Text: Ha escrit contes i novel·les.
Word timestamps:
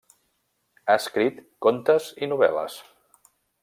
Ha 0.87 0.95
escrit 1.03 1.39
contes 1.67 2.11
i 2.25 2.35
novel·les. 2.35 2.83